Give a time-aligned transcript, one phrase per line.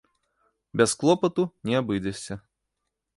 [0.79, 2.39] Без клопату не абыдзешся.